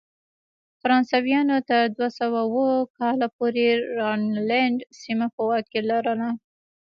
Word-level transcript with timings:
فرانسویانو 0.81 1.57
تر 1.69 1.81
دوه 1.95 2.09
سوه 2.19 2.39
اووه 2.47 2.75
کال 2.97 3.19
پورې 3.35 3.67
راینلنډ 3.99 4.77
سیمه 5.01 5.27
په 5.35 5.41
واک 5.47 5.65
کې 5.71 5.79
لرله. 5.89 6.29